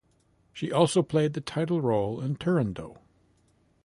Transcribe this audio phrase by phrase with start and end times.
[0.51, 2.97] She also played the title role in "Turandot".